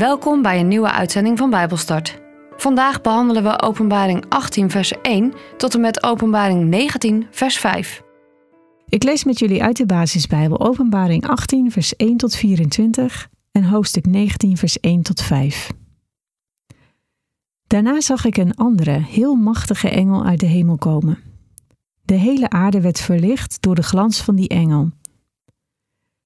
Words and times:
Welkom 0.00 0.42
bij 0.42 0.60
een 0.60 0.68
nieuwe 0.68 0.90
uitzending 0.90 1.38
van 1.38 1.50
Bijbelstart. 1.50 2.20
Vandaag 2.56 3.00
behandelen 3.00 3.42
we 3.42 3.60
Openbaring 3.62 4.24
18, 4.28 4.70
vers 4.70 4.92
1 5.02 5.32
tot 5.56 5.74
en 5.74 5.80
met 5.80 6.02
Openbaring 6.02 6.68
19, 6.68 7.26
vers 7.30 7.58
5. 7.58 8.02
Ik 8.88 9.02
lees 9.02 9.24
met 9.24 9.38
jullie 9.38 9.62
uit 9.62 9.76
de 9.76 9.86
basisbijbel 9.86 10.60
Openbaring 10.60 11.26
18, 11.26 11.70
vers 11.70 11.96
1 11.96 12.16
tot 12.16 12.36
24 12.36 13.28
en 13.52 13.64
hoofdstuk 13.64 14.06
19, 14.06 14.56
vers 14.56 14.80
1 14.80 15.02
tot 15.02 15.22
5. 15.22 15.70
Daarna 17.66 18.00
zag 18.00 18.24
ik 18.24 18.36
een 18.36 18.56
andere, 18.56 18.90
heel 18.90 19.34
machtige 19.34 19.90
engel 19.90 20.24
uit 20.24 20.40
de 20.40 20.46
hemel 20.46 20.76
komen. 20.76 21.18
De 22.02 22.14
hele 22.14 22.50
aarde 22.50 22.80
werd 22.80 23.00
verlicht 23.00 23.62
door 23.62 23.74
de 23.74 23.82
glans 23.82 24.20
van 24.20 24.34
die 24.34 24.48
engel. 24.48 24.90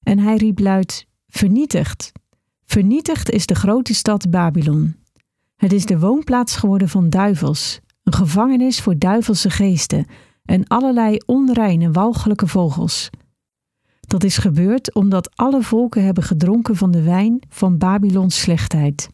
En 0.02 0.18
hij 0.18 0.36
riep 0.36 0.58
luid: 0.58 1.06
Vernietigd! 1.26 2.12
Vernietigd 2.64 3.30
is 3.30 3.46
de 3.46 3.54
grote 3.54 3.94
stad 3.94 4.30
Babylon. 4.30 4.96
Het 5.56 5.72
is 5.72 5.86
de 5.86 5.98
woonplaats 5.98 6.56
geworden 6.56 6.88
van 6.88 7.10
duivels, 7.10 7.80
een 8.02 8.12
gevangenis 8.12 8.80
voor 8.80 8.98
duivelse 8.98 9.50
geesten 9.50 10.06
en 10.44 10.66
allerlei 10.66 11.18
onreine, 11.26 11.90
walgelijke 11.90 12.46
vogels. 12.46 13.10
Dat 14.00 14.24
is 14.24 14.38
gebeurd 14.38 14.94
omdat 14.94 15.36
alle 15.36 15.62
volken 15.62 16.04
hebben 16.04 16.24
gedronken 16.24 16.76
van 16.76 16.90
de 16.90 17.02
wijn 17.02 17.42
van 17.48 17.78
Babylons 17.78 18.40
slechtheid. 18.40 19.08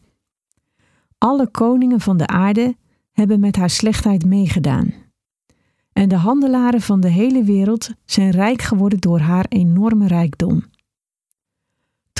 Alle 1.17 1.51
koningen 1.51 1.99
van 1.99 2.17
de 2.17 2.27
aarde 2.27 2.75
hebben 3.11 3.39
met 3.39 3.55
haar 3.55 3.69
slechtheid 3.69 4.25
meegedaan. 4.25 4.93
En 5.93 6.09
de 6.09 6.15
handelaren 6.15 6.81
van 6.81 6.99
de 6.99 7.09
hele 7.09 7.43
wereld 7.43 7.89
zijn 8.05 8.29
rijk 8.29 8.61
geworden 8.61 8.99
door 8.99 9.19
haar 9.19 9.45
enorme 9.49 10.07
rijkdom. 10.07 10.63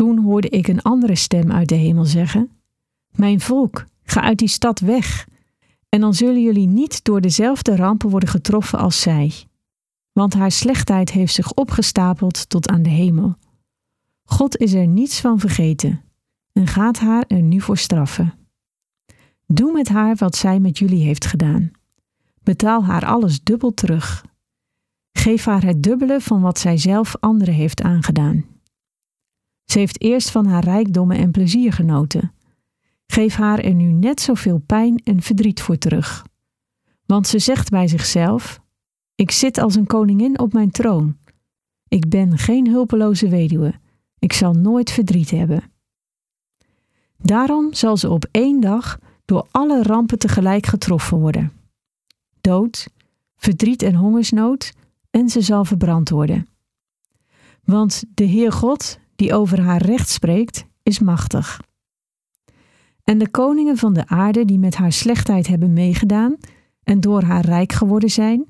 Toen 0.02 0.20
hoorde 0.20 0.50
ik 0.50 0.68
een 0.68 0.82
andere 0.82 1.16
stem 1.16 1.52
uit 1.52 1.70
de 1.70 1.76
hemel 1.76 2.06
zeggen: 2.06 2.52
Mijn 3.16 3.40
volk, 3.40 3.86
ga 4.04 4.22
uit 4.22 4.38
die 4.38 4.48
stad 4.48 4.80
weg, 4.80 5.28
en 5.90 6.00
dan 6.00 6.14
zullen 6.14 6.42
jullie 6.42 6.68
niet 6.68 7.04
door 7.04 7.22
dezelfde 7.22 7.76
rampen 7.76 8.10
worden 8.10 8.30
getroffen 8.30 8.80
als 8.80 9.02
zij. 9.02 9.34
Want 10.12 10.34
haar 10.34 10.52
slechtheid 10.52 11.12
heeft 11.12 11.34
zich 11.34 11.54
opgestapeld 11.54 12.50
tot 12.50 12.68
aan 12.68 12.82
de 12.82 12.90
hemel. 12.90 13.36
God 14.24 14.58
is 14.58 14.74
er 14.74 14.88
niets 14.88 15.20
van 15.20 15.40
vergeten 15.40 16.02
en 16.54 16.68
gaat 16.68 17.00
haar 17.00 17.24
er 17.28 17.42
nu 17.42 17.62
voor 17.62 17.78
straffen. 17.78 18.34
Doe 19.48 19.72
met 19.72 19.90
haar 19.90 20.16
wat 20.16 20.36
zij 20.36 20.60
met 20.60 20.78
jullie 20.78 21.04
heeft 21.04 21.26
gedaan. 21.26 21.72
Betaal 22.44 22.86
haar 22.86 23.06
alles 23.06 23.44
dubbel 23.44 23.74
terug. 23.74 24.26
Geef 25.12 25.46
haar 25.46 25.64
het 25.64 25.84
dubbele 25.84 26.22
van 26.22 26.42
wat 26.42 26.60
zij 26.60 26.78
zelf 26.78 27.16
anderen 27.20 27.54
heeft 27.54 27.82
aangedaan. 27.82 28.51
Ze 29.72 29.80
heeft 29.80 30.02
eerst 30.02 30.32
van 30.32 30.46
haar 30.46 30.64
rijkdommen 30.64 31.18
en 31.18 31.32
plezier 31.32 31.74
genoten. 31.74 32.34
Geef 33.08 33.36
haar 33.36 33.60
er 33.60 33.74
nu 33.74 33.92
net 33.92 34.22
zoveel 34.22 34.58
pijn 34.66 35.02
en 35.04 35.22
verdriet 35.22 35.62
voor 35.62 35.78
terug. 35.78 36.26
Want 37.06 37.28
ze 37.28 37.40
zegt 37.40 37.70
bij 37.70 37.88
zichzelf: 37.88 38.60
Ik 39.16 39.32
zit 39.32 39.58
als 39.58 39.76
een 39.76 39.88
koningin 39.88 40.40
op 40.40 40.54
mijn 40.54 40.72
troon. 40.72 41.18
Ik 41.88 42.10
ben 42.10 42.38
geen 42.38 42.68
hulpeloze 42.68 43.28
weduwe. 43.28 43.74
Ik 44.20 44.34
zal 44.34 44.54
nooit 44.54 44.92
verdriet 44.92 45.30
hebben. 45.32 45.64
Daarom 47.18 47.74
zal 47.74 47.98
ze 47.98 48.10
op 48.10 48.26
één 48.32 48.60
dag 48.60 49.00
door 49.26 49.48
alle 49.52 49.84
rampen 49.84 50.20
tegelijk 50.20 50.66
getroffen 50.66 51.18
worden: 51.18 51.52
dood, 52.42 52.88
verdriet 53.36 53.82
en 53.82 53.96
hongersnood, 53.96 54.74
en 55.10 55.30
ze 55.30 55.42
zal 55.42 55.66
verbrand 55.66 56.10
worden. 56.10 56.48
Want 57.64 58.04
de 58.14 58.24
Heer 58.24 58.52
God, 58.52 59.00
die 59.22 59.34
over 59.34 59.62
haar 59.62 59.82
recht 59.82 60.10
spreekt, 60.10 60.66
is 60.84 61.00
machtig. 61.00 61.62
En 63.04 63.18
de 63.18 63.30
koningen 63.30 63.78
van 63.78 63.94
de 63.94 64.08
aarde 64.08 64.46
die 64.46 64.60
met 64.60 64.76
haar 64.76 64.92
slechtheid 64.92 65.48
hebben 65.48 65.74
meegedaan 65.74 66.38
en 66.84 67.00
door 67.00 67.24
haar 67.24 67.46
rijk 67.46 67.72
geworden 67.72 68.10
zijn, 68.10 68.48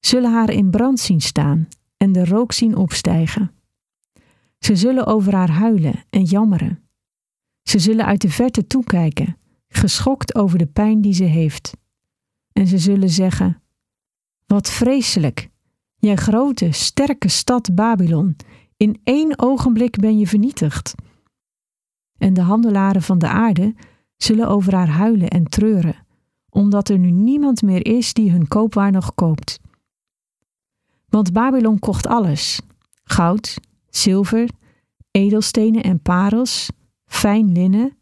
zullen 0.00 0.32
haar 0.32 0.50
in 0.50 0.70
brand 0.70 1.00
zien 1.00 1.20
staan 1.20 1.68
en 1.96 2.12
de 2.12 2.24
rook 2.24 2.52
zien 2.52 2.76
opstijgen. 2.76 3.50
Ze 4.58 4.76
zullen 4.76 5.06
over 5.06 5.34
haar 5.34 5.50
huilen 5.50 6.04
en 6.10 6.22
jammeren. 6.22 6.82
Ze 7.62 7.78
zullen 7.78 8.04
uit 8.04 8.20
de 8.20 8.30
verte 8.30 8.66
toekijken, 8.66 9.36
geschokt 9.68 10.34
over 10.34 10.58
de 10.58 10.66
pijn 10.66 11.00
die 11.00 11.14
ze 11.14 11.24
heeft. 11.24 11.76
En 12.52 12.66
ze 12.66 12.78
zullen 12.78 13.10
zeggen: 13.10 13.62
Wat 14.46 14.70
vreselijk! 14.70 15.48
Jij 15.96 16.16
grote, 16.16 16.72
sterke 16.72 17.28
stad 17.28 17.74
Babylon, 17.74 18.36
in 18.76 19.00
één 19.04 19.38
ogenblik 19.38 19.96
ben 19.96 20.18
je 20.18 20.26
vernietigd. 20.26 20.94
En 22.18 22.34
de 22.34 22.40
handelaren 22.40 23.02
van 23.02 23.18
de 23.18 23.28
aarde 23.28 23.74
zullen 24.16 24.48
over 24.48 24.74
haar 24.74 24.88
huilen 24.88 25.28
en 25.28 25.44
treuren, 25.44 26.06
omdat 26.48 26.88
er 26.88 26.98
nu 26.98 27.10
niemand 27.10 27.62
meer 27.62 27.86
is 27.86 28.12
die 28.12 28.30
hun 28.30 28.48
koopwaar 28.48 28.90
nog 28.92 29.14
koopt. 29.14 29.60
Want 31.08 31.32
Babylon 31.32 31.78
kocht 31.78 32.06
alles: 32.06 32.60
goud, 33.04 33.58
zilver, 33.88 34.48
edelstenen 35.10 35.82
en 35.82 36.00
parels, 36.00 36.70
fijn 37.06 37.52
linnen, 37.52 37.96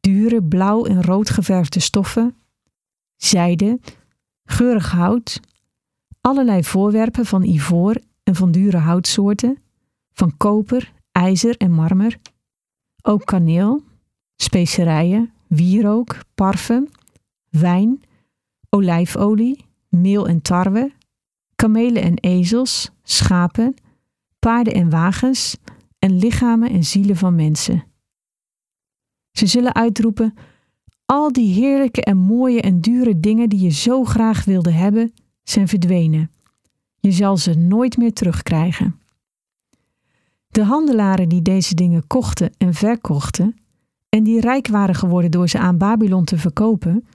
dure 0.00 0.42
blauw 0.42 0.84
en 0.84 1.02
rood 1.02 1.30
geverfde 1.30 1.80
stoffen, 1.80 2.36
zijde, 3.16 3.80
geurig 4.44 4.90
hout, 4.90 5.40
allerlei 6.20 6.64
voorwerpen 6.64 7.26
van 7.26 7.42
ivoor 7.42 8.00
en 8.22 8.34
van 8.34 8.50
dure 8.50 8.76
houtsoorten, 8.76 9.58
van 10.18 10.36
koper, 10.36 10.92
ijzer 11.12 11.56
en 11.56 11.70
marmer, 11.70 12.18
ook 13.02 13.24
kaneel, 13.24 13.82
specerijen, 14.36 15.32
wierook, 15.46 16.18
parfum, 16.34 16.88
wijn, 17.48 18.02
olijfolie, 18.70 19.64
meel 19.88 20.28
en 20.28 20.42
tarwe, 20.42 20.92
kamelen 21.54 22.02
en 22.02 22.18
ezels, 22.18 22.90
schapen, 23.02 23.74
paarden 24.38 24.74
en 24.74 24.90
wagens 24.90 25.56
en 25.98 26.18
lichamen 26.18 26.70
en 26.70 26.84
zielen 26.84 27.16
van 27.16 27.34
mensen. 27.34 27.84
Ze 29.32 29.46
zullen 29.46 29.74
uitroepen: 29.74 30.34
Al 31.04 31.32
die 31.32 31.52
heerlijke 31.52 32.02
en 32.02 32.16
mooie 32.16 32.60
en 32.60 32.80
dure 32.80 33.20
dingen 33.20 33.48
die 33.48 33.60
je 33.60 33.70
zo 33.70 34.04
graag 34.04 34.44
wilde 34.44 34.72
hebben, 34.72 35.14
zijn 35.42 35.68
verdwenen. 35.68 36.30
Je 37.00 37.12
zal 37.12 37.36
ze 37.36 37.54
nooit 37.54 37.96
meer 37.96 38.12
terugkrijgen. 38.12 38.97
De 40.48 40.64
handelaren 40.64 41.28
die 41.28 41.42
deze 41.42 41.74
dingen 41.74 42.06
kochten 42.06 42.52
en 42.58 42.74
verkochten, 42.74 43.56
en 44.08 44.22
die 44.24 44.40
rijk 44.40 44.66
waren 44.66 44.94
geworden 44.94 45.30
door 45.30 45.48
ze 45.48 45.58
aan 45.58 45.78
Babylon 45.78 46.24
te 46.24 46.38
verkopen, 46.38 47.06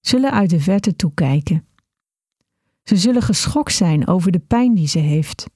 zullen 0.00 0.30
uit 0.30 0.50
de 0.50 0.60
verte 0.60 0.96
toekijken. 0.96 1.66
Ze 2.82 2.96
zullen 2.96 3.22
geschokt 3.22 3.72
zijn 3.72 4.06
over 4.06 4.32
de 4.32 4.38
pijn 4.38 4.74
die 4.74 4.88
ze 4.88 4.98
heeft, 4.98 5.46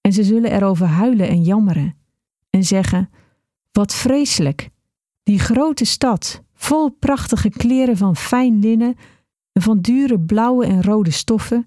en 0.00 0.12
ze 0.12 0.24
zullen 0.24 0.52
erover 0.52 0.86
huilen 0.86 1.28
en 1.28 1.42
jammeren, 1.42 1.96
en 2.50 2.64
zeggen: 2.64 3.10
Wat 3.72 3.94
vreselijk! 3.94 4.70
Die 5.22 5.38
grote 5.38 5.84
stad, 5.84 6.42
vol 6.54 6.90
prachtige 6.90 7.50
kleren 7.50 7.96
van 7.96 8.16
fijn 8.16 8.58
linnen 8.58 8.96
en 9.52 9.62
van 9.62 9.80
dure 9.80 10.20
blauwe 10.20 10.66
en 10.66 10.82
rode 10.82 11.10
stoffen, 11.10 11.66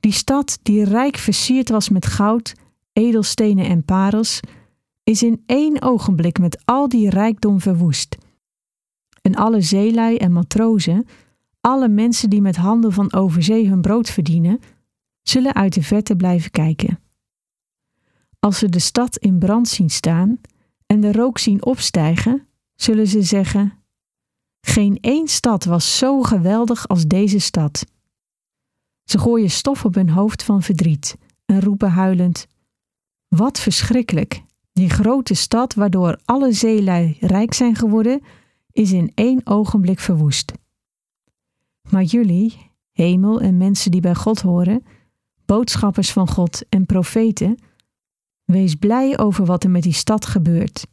die 0.00 0.12
stad 0.12 0.58
die 0.62 0.84
rijk 0.84 1.16
versierd 1.16 1.68
was 1.68 1.88
met 1.88 2.06
goud 2.06 2.54
edelstenen 2.92 3.64
en 3.64 3.84
parels, 3.84 4.40
is 5.02 5.22
in 5.22 5.42
één 5.46 5.82
ogenblik 5.82 6.38
met 6.38 6.62
al 6.64 6.88
die 6.88 7.10
rijkdom 7.10 7.60
verwoest. 7.60 8.16
En 9.22 9.34
alle 9.34 9.60
zeelui 9.60 10.16
en 10.16 10.32
matrozen, 10.32 11.06
alle 11.60 11.88
mensen 11.88 12.30
die 12.30 12.40
met 12.40 12.56
handen 12.56 12.92
van 12.92 13.12
overzee 13.12 13.68
hun 13.68 13.80
brood 13.80 14.10
verdienen, 14.10 14.60
zullen 15.22 15.54
uit 15.54 15.74
de 15.74 15.82
verte 15.82 16.16
blijven 16.16 16.50
kijken. 16.50 16.98
Als 18.38 18.58
ze 18.58 18.68
de 18.68 18.78
stad 18.78 19.16
in 19.16 19.38
brand 19.38 19.68
zien 19.68 19.90
staan 19.90 20.40
en 20.86 21.00
de 21.00 21.12
rook 21.12 21.38
zien 21.38 21.64
opstijgen, 21.64 22.46
zullen 22.74 23.06
ze 23.06 23.22
zeggen: 23.22 23.72
Geen 24.60 24.98
één 25.00 25.28
stad 25.28 25.64
was 25.64 25.98
zo 25.98 26.22
geweldig 26.22 26.88
als 26.88 27.06
deze 27.06 27.38
stad. 27.38 27.84
Ze 29.04 29.18
gooien 29.18 29.50
stof 29.50 29.84
op 29.84 29.94
hun 29.94 30.10
hoofd 30.10 30.42
van 30.42 30.62
verdriet 30.62 31.16
en 31.44 31.60
roepen 31.60 31.90
huilend: 31.90 32.46
wat 33.36 33.60
verschrikkelijk! 33.60 34.42
Die 34.72 34.90
grote 34.90 35.34
stad, 35.34 35.74
waardoor 35.74 36.18
alle 36.24 36.52
zeelui 36.52 37.16
rijk 37.20 37.54
zijn 37.54 37.74
geworden, 37.74 38.22
is 38.72 38.92
in 38.92 39.12
één 39.14 39.40
ogenblik 39.44 39.98
verwoest. 39.98 40.52
Maar 41.90 42.02
jullie, 42.02 42.70
hemel 42.90 43.40
en 43.40 43.56
mensen 43.56 43.90
die 43.90 44.00
bij 44.00 44.14
God 44.14 44.40
horen, 44.40 44.84
boodschappers 45.44 46.12
van 46.12 46.28
God 46.28 46.68
en 46.68 46.86
profeten, 46.86 47.58
wees 48.44 48.74
blij 48.74 49.18
over 49.18 49.44
wat 49.44 49.64
er 49.64 49.70
met 49.70 49.82
die 49.82 49.92
stad 49.92 50.26
gebeurt. 50.26 50.86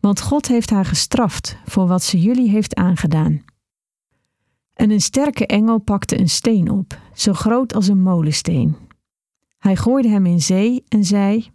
Want 0.00 0.20
God 0.20 0.48
heeft 0.48 0.70
haar 0.70 0.86
gestraft 0.86 1.56
voor 1.64 1.86
wat 1.86 2.02
ze 2.02 2.20
jullie 2.20 2.50
heeft 2.50 2.74
aangedaan. 2.74 3.44
En 4.74 4.90
een 4.90 5.00
sterke 5.00 5.46
engel 5.46 5.78
pakte 5.78 6.18
een 6.18 6.28
steen 6.28 6.70
op, 6.70 6.98
zo 7.14 7.32
groot 7.32 7.74
als 7.74 7.88
een 7.88 8.02
molensteen 8.02 8.88
hij 9.60 9.76
gooide 9.76 10.08
hem 10.08 10.26
in 10.26 10.40
zee 10.40 10.84
en 10.88 11.04
zei: 11.04 11.50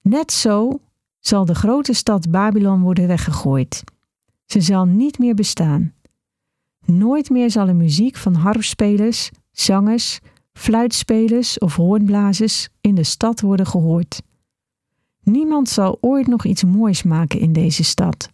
Net 0.00 0.32
zo 0.32 0.80
zal 1.18 1.44
de 1.44 1.54
grote 1.54 1.92
stad 1.92 2.30
Babylon 2.30 2.80
worden 2.80 3.06
weggegooid. 3.06 3.84
Ze 4.44 4.60
zal 4.60 4.84
niet 4.84 5.18
meer 5.18 5.34
bestaan. 5.34 5.94
Nooit 6.84 7.30
meer 7.30 7.50
zal 7.50 7.66
de 7.66 7.72
muziek 7.72 8.16
van 8.16 8.34
harpspelers, 8.34 9.30
zangers, 9.50 10.20
fluitspelers 10.52 11.58
of 11.58 11.76
hoornblazers 11.76 12.68
in 12.80 12.94
de 12.94 13.04
stad 13.04 13.40
worden 13.40 13.66
gehoord. 13.66 14.22
Niemand 15.22 15.68
zal 15.68 15.98
ooit 16.00 16.26
nog 16.26 16.44
iets 16.44 16.64
moois 16.64 17.02
maken 17.02 17.40
in 17.40 17.52
deze 17.52 17.84
stad. 17.84 18.28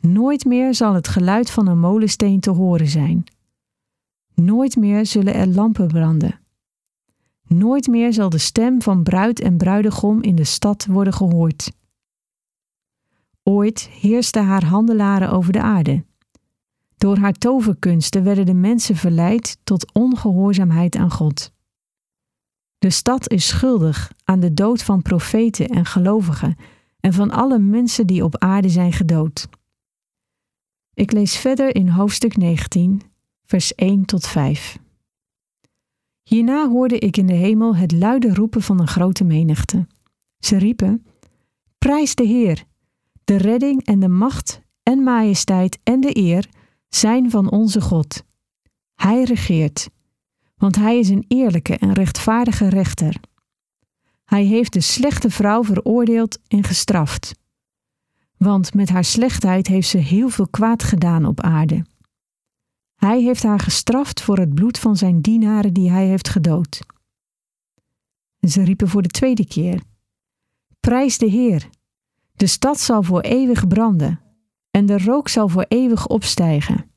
Nooit 0.00 0.44
meer 0.44 0.74
zal 0.74 0.94
het 0.94 1.08
geluid 1.08 1.50
van 1.50 1.66
een 1.66 1.78
molensteen 1.78 2.40
te 2.40 2.50
horen 2.50 2.88
zijn. 2.88 3.24
Nooit 4.34 4.76
meer 4.76 5.06
zullen 5.06 5.34
er 5.34 5.48
lampen 5.48 5.88
branden. 5.88 6.43
Nooit 7.54 7.86
meer 7.86 8.12
zal 8.12 8.28
de 8.28 8.38
stem 8.38 8.82
van 8.82 9.02
bruid 9.02 9.40
en 9.40 9.56
bruidegom 9.56 10.22
in 10.22 10.34
de 10.34 10.44
stad 10.44 10.86
worden 10.86 11.12
gehoord. 11.12 11.72
Ooit 13.42 13.88
heersten 13.88 14.44
haar 14.44 14.64
handelaren 14.64 15.30
over 15.30 15.52
de 15.52 15.60
aarde. 15.60 16.04
Door 16.96 17.18
haar 17.18 17.32
toverkunsten 17.32 18.24
werden 18.24 18.46
de 18.46 18.54
mensen 18.54 18.96
verleid 18.96 19.58
tot 19.64 19.92
ongehoorzaamheid 19.92 20.96
aan 20.96 21.10
God. 21.10 21.52
De 22.78 22.90
stad 22.90 23.30
is 23.30 23.46
schuldig 23.46 24.12
aan 24.24 24.40
de 24.40 24.54
dood 24.54 24.82
van 24.82 25.02
profeten 25.02 25.68
en 25.68 25.84
gelovigen 25.84 26.56
en 27.00 27.12
van 27.12 27.30
alle 27.30 27.58
mensen 27.58 28.06
die 28.06 28.24
op 28.24 28.38
aarde 28.38 28.68
zijn 28.68 28.92
gedood. 28.92 29.48
Ik 30.94 31.12
lees 31.12 31.36
verder 31.36 31.74
in 31.74 31.88
hoofdstuk 31.88 32.36
19, 32.36 33.02
vers 33.44 33.74
1 33.74 34.04
tot 34.04 34.26
5. 34.26 34.82
Hierna 36.24 36.68
hoorde 36.68 36.98
ik 36.98 37.16
in 37.16 37.26
de 37.26 37.32
hemel 37.32 37.76
het 37.76 37.92
luide 37.92 38.34
roepen 38.34 38.62
van 38.62 38.80
een 38.80 38.88
grote 38.88 39.24
menigte. 39.24 39.86
Ze 40.38 40.56
riepen: 40.56 41.06
Prijs 41.78 42.14
de 42.14 42.24
Heer! 42.24 42.64
De 43.24 43.36
redding 43.36 43.84
en 43.84 44.00
de 44.00 44.08
macht 44.08 44.60
en 44.82 45.02
majesteit 45.02 45.78
en 45.82 46.00
de 46.00 46.16
eer 46.16 46.48
zijn 46.88 47.30
van 47.30 47.50
onze 47.50 47.80
God. 47.80 48.24
Hij 48.94 49.22
regeert, 49.22 49.90
want 50.56 50.76
hij 50.76 50.98
is 50.98 51.08
een 51.08 51.24
eerlijke 51.28 51.78
en 51.78 51.92
rechtvaardige 51.92 52.68
rechter. 52.68 53.20
Hij 54.24 54.44
heeft 54.44 54.72
de 54.72 54.80
slechte 54.80 55.30
vrouw 55.30 55.64
veroordeeld 55.64 56.38
en 56.48 56.64
gestraft. 56.64 57.34
Want 58.36 58.74
met 58.74 58.88
haar 58.88 59.04
slechtheid 59.04 59.66
heeft 59.66 59.88
ze 59.88 59.98
heel 59.98 60.28
veel 60.28 60.48
kwaad 60.48 60.82
gedaan 60.82 61.24
op 61.24 61.40
aarde. 61.40 61.84
Hij 63.04 63.22
heeft 63.22 63.42
haar 63.42 63.60
gestraft 63.60 64.22
voor 64.22 64.38
het 64.38 64.54
bloed 64.54 64.78
van 64.78 64.96
zijn 64.96 65.20
dienaren 65.20 65.72
die 65.72 65.90
hij 65.90 66.06
heeft 66.06 66.28
gedood. 66.28 66.80
En 68.38 68.48
ze 68.48 68.62
riepen 68.62 68.88
voor 68.88 69.02
de 69.02 69.08
tweede 69.08 69.46
keer: 69.46 69.82
Prijs 70.80 71.18
de 71.18 71.26
Heer! 71.26 71.68
De 72.32 72.46
stad 72.46 72.80
zal 72.80 73.02
voor 73.02 73.20
eeuwig 73.20 73.66
branden 73.68 74.20
en 74.70 74.86
de 74.86 74.98
rook 74.98 75.28
zal 75.28 75.48
voor 75.48 75.64
eeuwig 75.68 76.06
opstijgen. 76.06 76.90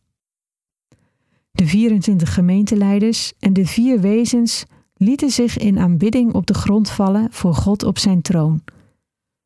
De 1.51 1.65
24 1.65 2.33
gemeenteleiders 2.33 3.33
en 3.39 3.53
de 3.53 3.65
vier 3.65 3.99
wezens 3.99 4.65
lieten 4.93 5.29
zich 5.29 5.57
in 5.57 5.79
aanbidding 5.79 6.33
op 6.33 6.45
de 6.45 6.53
grond 6.53 6.89
vallen 6.89 7.31
voor 7.31 7.53
God 7.53 7.83
op 7.83 7.97
zijn 7.97 8.21
troon. 8.21 8.63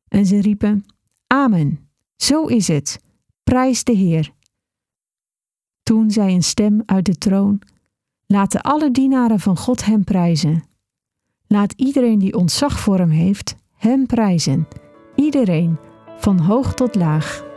En 0.07 0.25
ze 0.25 0.41
riepen: 0.41 0.85
Amen, 1.27 1.89
zo 2.15 2.45
is 2.45 2.67
het, 2.67 2.99
prijs 3.43 3.83
de 3.83 3.93
Heer. 3.93 4.39
Toen 5.91 6.11
zei 6.11 6.33
een 6.33 6.43
stem 6.43 6.81
uit 6.85 7.05
de 7.05 7.17
troon: 7.17 7.61
Laten 8.25 8.61
alle 8.61 8.91
dienaren 8.91 9.39
van 9.39 9.57
God 9.57 9.85
hem 9.85 10.03
prijzen. 10.03 10.63
Laat 11.47 11.73
iedereen 11.75 12.19
die 12.19 12.35
ontzag 12.35 12.79
voor 12.79 12.97
hem 12.97 13.09
heeft, 13.09 13.55
hem 13.75 14.05
prijzen. 14.05 14.67
Iedereen, 15.15 15.77
van 16.17 16.39
hoog 16.39 16.73
tot 16.73 16.95
laag. 16.95 17.50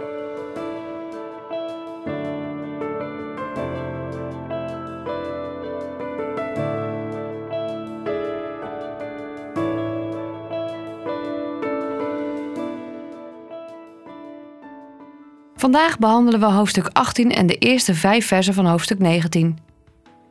Vandaag 15.64 15.98
behandelen 15.98 16.40
we 16.40 16.46
hoofdstuk 16.46 16.88
18 16.92 17.32
en 17.32 17.46
de 17.46 17.58
eerste 17.58 17.94
vijf 17.94 18.26
versen 18.26 18.54
van 18.54 18.66
hoofdstuk 18.66 18.98
19. 18.98 19.58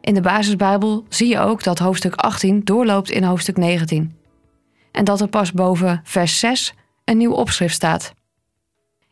In 0.01 0.13
de 0.13 0.21
basisbijbel 0.21 1.05
zie 1.09 1.27
je 1.27 1.39
ook 1.39 1.63
dat 1.63 1.79
hoofdstuk 1.79 2.15
18 2.15 2.63
doorloopt 2.63 3.09
in 3.09 3.23
hoofdstuk 3.23 3.57
19. 3.57 4.17
En 4.91 5.03
dat 5.03 5.21
er 5.21 5.27
pas 5.27 5.51
boven 5.51 6.01
vers 6.03 6.39
6 6.39 6.73
een 7.03 7.17
nieuw 7.17 7.31
opschrift 7.31 7.73
staat. 7.73 8.13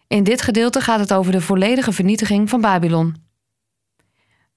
In 0.07 0.23
dit 0.23 0.41
gedeelte 0.41 0.81
gaat 0.81 0.99
het 0.99 1.13
over 1.13 1.31
de 1.31 1.41
volledige 1.41 1.91
vernietiging 1.91 2.49
van 2.49 2.61
Babylon. 2.61 3.15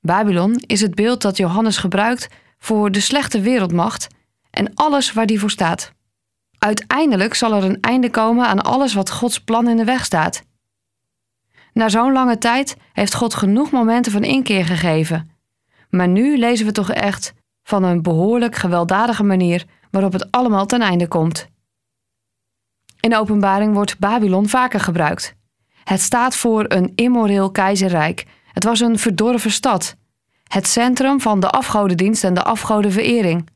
Babylon 0.01 0.63
is 0.67 0.81
het 0.81 0.95
beeld 0.95 1.23
dat 1.23 1.37
Johannes 1.37 1.77
gebruikt 1.77 2.29
voor 2.59 2.93
de 2.93 3.01
slechte 3.01 3.41
wereldmacht 3.41 4.07
en 4.51 4.75
alles 4.75 5.13
waar 5.13 5.27
die 5.27 5.41
voor 5.41 5.51
staat. 5.51 5.93
Uiteindelijk 6.59 7.35
zal 7.35 7.53
er 7.53 7.65
een 7.65 7.81
einde 7.81 8.11
komen 8.11 8.47
aan 8.47 8.63
alles 8.63 8.95
wat 8.95 9.11
Gods 9.11 9.41
plan 9.41 9.69
in 9.69 9.77
de 9.77 9.85
weg 9.85 10.05
staat. 10.05 10.43
Na 11.75 11.89
zo'n 11.89 12.13
lange 12.13 12.39
tijd 12.39 12.77
heeft 12.93 13.15
God 13.15 13.35
genoeg 13.35 13.71
momenten 13.71 14.13
van 14.13 14.23
inkeer 14.23 14.65
gegeven. 14.65 15.31
Maar 15.91 16.09
nu 16.09 16.39
lezen 16.39 16.67
we 16.67 16.73
toch 16.73 16.91
echt 16.91 17.35
van 17.63 17.83
een 17.83 18.03
behoorlijk 18.03 18.57
gewelddadige 18.57 19.23
manier 19.23 19.65
waarop 19.91 20.13
het 20.13 20.31
allemaal 20.31 20.67
ten 20.67 20.81
einde 20.81 21.09
komt. 21.09 21.49
In 23.01 23.17
openbaring 23.17 23.75
wordt 23.75 23.99
Babylon 23.99 24.49
vaker 24.49 24.81
gebruikt. 24.81 25.35
Het 25.85 26.01
staat 26.01 26.37
voor 26.37 26.65
een 26.69 26.93
immoreel 26.95 27.51
keizerrijk. 27.51 28.27
Het 28.53 28.65
was 28.65 28.81
een 28.81 28.99
verdorven 28.99 29.51
stad. 29.51 29.97
Het 30.49 30.67
centrum 30.67 31.21
van 31.21 31.41
de 31.41 31.51
afgodendienst 31.51 32.25
en 32.25 32.35
de 32.35 32.43
afgodenverering. 32.43 33.49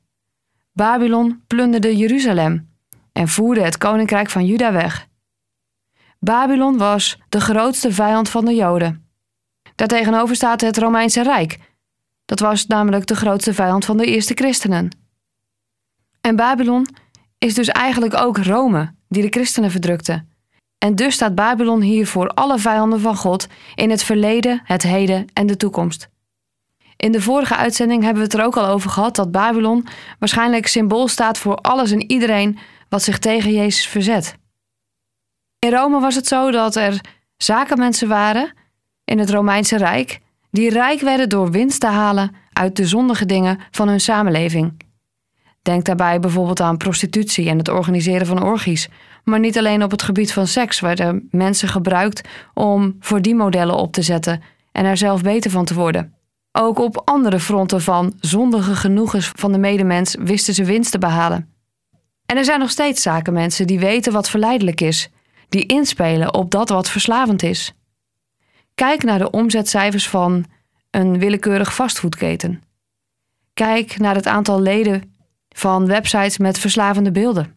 Babylon 0.72 1.42
plunderde 1.46 1.96
Jeruzalem 1.96 2.68
en 3.12 3.28
voerde 3.28 3.62
het 3.62 3.78
koninkrijk 3.78 4.30
van 4.30 4.46
Juda 4.46 4.72
weg. 4.72 5.07
Babylon 6.18 6.78
was 6.78 7.18
de 7.28 7.40
grootste 7.40 7.92
vijand 7.92 8.28
van 8.28 8.44
de 8.44 8.54
Joden. 8.54 9.08
Daartegenover 9.74 10.36
staat 10.36 10.60
het 10.60 10.78
Romeinse 10.78 11.22
Rijk. 11.22 11.58
Dat 12.24 12.40
was 12.40 12.66
namelijk 12.66 13.06
de 13.06 13.16
grootste 13.16 13.54
vijand 13.54 13.84
van 13.84 13.96
de 13.96 14.06
eerste 14.06 14.34
christenen. 14.34 14.96
En 16.20 16.36
Babylon 16.36 16.86
is 17.38 17.54
dus 17.54 17.68
eigenlijk 17.68 18.14
ook 18.14 18.38
Rome, 18.38 18.94
die 19.08 19.22
de 19.22 19.28
christenen 19.28 19.70
verdrukte. 19.70 20.24
En 20.78 20.94
dus 20.94 21.14
staat 21.14 21.34
Babylon 21.34 21.80
hier 21.80 22.06
voor 22.06 22.28
alle 22.28 22.58
vijanden 22.58 23.00
van 23.00 23.16
God 23.16 23.46
in 23.74 23.90
het 23.90 24.02
verleden, 24.02 24.60
het 24.64 24.82
heden 24.82 25.26
en 25.32 25.46
de 25.46 25.56
toekomst. 25.56 26.08
In 26.96 27.12
de 27.12 27.22
vorige 27.22 27.56
uitzending 27.56 28.02
hebben 28.02 28.22
we 28.22 28.28
het 28.28 28.38
er 28.38 28.44
ook 28.44 28.56
al 28.56 28.66
over 28.66 28.90
gehad 28.90 29.16
dat 29.16 29.30
Babylon 29.30 29.86
waarschijnlijk 30.18 30.66
symbool 30.66 31.08
staat 31.08 31.38
voor 31.38 31.56
alles 31.56 31.90
en 31.90 32.10
iedereen 32.10 32.58
wat 32.88 33.02
zich 33.02 33.18
tegen 33.18 33.52
Jezus 33.52 33.86
verzet. 33.86 34.36
In 35.58 35.70
Rome 35.70 36.00
was 36.00 36.14
het 36.14 36.26
zo 36.26 36.50
dat 36.50 36.76
er 36.76 37.00
zakenmensen 37.36 38.08
waren 38.08 38.52
in 39.04 39.18
het 39.18 39.30
Romeinse 39.30 39.76
Rijk 39.76 40.20
die 40.50 40.70
rijk 40.70 41.00
werden 41.00 41.28
door 41.28 41.50
winst 41.50 41.80
te 41.80 41.86
halen 41.86 42.34
uit 42.52 42.76
de 42.76 42.86
zondige 42.86 43.26
dingen 43.26 43.58
van 43.70 43.88
hun 43.88 44.00
samenleving. 44.00 44.80
Denk 45.62 45.84
daarbij 45.84 46.20
bijvoorbeeld 46.20 46.60
aan 46.60 46.76
prostitutie 46.76 47.48
en 47.48 47.58
het 47.58 47.68
organiseren 47.68 48.26
van 48.26 48.42
orgies, 48.42 48.88
maar 49.24 49.38
niet 49.40 49.58
alleen 49.58 49.82
op 49.82 49.90
het 49.90 50.02
gebied 50.02 50.32
van 50.32 50.46
seks 50.46 50.80
werden 50.80 51.28
mensen 51.30 51.68
gebruikt 51.68 52.28
om 52.54 52.96
voor 53.00 53.22
die 53.22 53.34
modellen 53.34 53.76
op 53.76 53.92
te 53.92 54.02
zetten 54.02 54.42
en 54.72 54.84
er 54.84 54.96
zelf 54.96 55.22
beter 55.22 55.50
van 55.50 55.64
te 55.64 55.74
worden. 55.74 56.14
Ook 56.52 56.78
op 56.78 57.02
andere 57.04 57.40
fronten 57.40 57.80
van 57.80 58.12
zondige 58.20 58.74
genoegens 58.74 59.32
van 59.34 59.52
de 59.52 59.58
medemens 59.58 60.16
wisten 60.18 60.54
ze 60.54 60.64
winst 60.64 60.90
te 60.90 60.98
behalen. 60.98 61.52
En 62.26 62.36
er 62.36 62.44
zijn 62.44 62.60
nog 62.60 62.70
steeds 62.70 63.02
zakenmensen 63.02 63.66
die 63.66 63.78
weten 63.78 64.12
wat 64.12 64.30
verleidelijk 64.30 64.80
is 64.80 65.10
die 65.48 65.66
inspelen 65.66 66.34
op 66.34 66.50
dat 66.50 66.68
wat 66.68 66.90
verslavend 66.90 67.42
is. 67.42 67.72
Kijk 68.74 69.02
naar 69.02 69.18
de 69.18 69.30
omzetcijfers 69.30 70.08
van 70.08 70.44
een 70.90 71.18
willekeurig 71.18 71.74
fastfoodketen. 71.74 72.62
Kijk 73.54 73.98
naar 73.98 74.14
het 74.14 74.26
aantal 74.26 74.60
leden 74.60 75.16
van 75.48 75.86
websites 75.86 76.38
met 76.38 76.58
verslavende 76.58 77.10
beelden. 77.10 77.56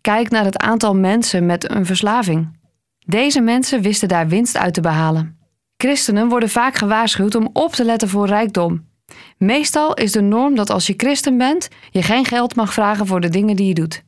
Kijk 0.00 0.30
naar 0.30 0.44
het 0.44 0.58
aantal 0.58 0.94
mensen 0.94 1.46
met 1.46 1.70
een 1.70 1.86
verslaving. 1.86 2.58
Deze 2.98 3.40
mensen 3.40 3.82
wisten 3.82 4.08
daar 4.08 4.28
winst 4.28 4.56
uit 4.56 4.74
te 4.74 4.80
behalen. 4.80 5.38
Christenen 5.76 6.28
worden 6.28 6.48
vaak 6.48 6.74
gewaarschuwd 6.74 7.34
om 7.34 7.50
op 7.52 7.72
te 7.72 7.84
letten 7.84 8.08
voor 8.08 8.26
rijkdom. 8.26 8.88
Meestal 9.38 9.94
is 9.94 10.12
de 10.12 10.20
norm 10.20 10.54
dat 10.54 10.70
als 10.70 10.86
je 10.86 10.94
christen 10.96 11.38
bent, 11.38 11.68
je 11.90 12.02
geen 12.02 12.24
geld 12.24 12.54
mag 12.54 12.72
vragen 12.72 13.06
voor 13.06 13.20
de 13.20 13.28
dingen 13.28 13.56
die 13.56 13.66
je 13.66 13.74
doet. 13.74 14.02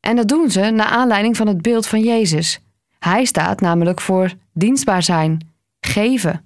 En 0.00 0.16
dat 0.16 0.28
doen 0.28 0.50
ze 0.50 0.60
naar 0.60 0.86
aanleiding 0.86 1.36
van 1.36 1.46
het 1.46 1.62
beeld 1.62 1.86
van 1.86 2.00
Jezus. 2.00 2.60
Hij 2.98 3.24
staat 3.24 3.60
namelijk 3.60 4.00
voor 4.00 4.32
dienstbaar 4.52 5.02
zijn, 5.02 5.48
geven, 5.80 6.44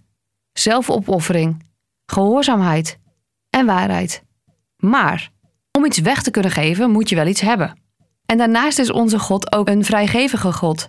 zelfopoffering, 0.53 1.63
gehoorzaamheid 2.07 2.99
en 3.51 3.67
waarheid. 3.67 4.23
Maar 4.77 5.31
om 5.73 5.85
iets 5.85 5.99
weg 5.99 6.23
te 6.23 6.31
kunnen 6.31 6.51
geven 6.51 6.91
moet 6.91 7.09
je 7.09 7.17
wel 7.17 7.27
iets 7.27 7.41
hebben. 7.41 7.79
En 8.27 8.39
daarnaast 8.39 8.79
is 8.79 8.91
onze 8.91 9.19
God 9.19 9.53
ook 9.53 9.69
een 9.69 9.85
vrijgevige 9.85 10.53
God. 10.53 10.89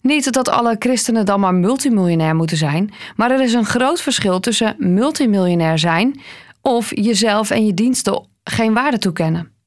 Niet 0.00 0.32
dat 0.32 0.48
alle 0.48 0.76
christenen 0.78 1.26
dan 1.26 1.40
maar 1.40 1.54
multimiljonair 1.54 2.34
moeten 2.34 2.56
zijn, 2.56 2.92
maar 3.16 3.30
er 3.30 3.40
is 3.40 3.52
een 3.52 3.64
groot 3.64 4.00
verschil 4.00 4.40
tussen 4.40 4.74
multimiljonair 4.78 5.78
zijn 5.78 6.20
of 6.60 6.96
jezelf 6.96 7.50
en 7.50 7.66
je 7.66 7.74
diensten 7.74 8.26
geen 8.44 8.74
waarde 8.74 8.98
toekennen. 8.98 9.57